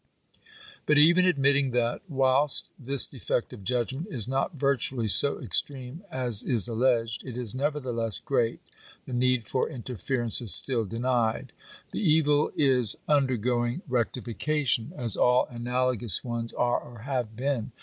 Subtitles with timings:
[0.87, 6.41] But even admitting that, whilst this defect of judgment is not virtually so extreme as
[6.41, 8.61] is alleged, it is nevertheless great,
[9.05, 11.51] the need for interference is still denied.
[11.91, 17.71] The evil is under going rectification, as all analogous ones are or have been.